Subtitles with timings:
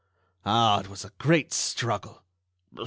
[0.47, 0.79] "Ah!
[0.79, 2.23] it was a great struggle!"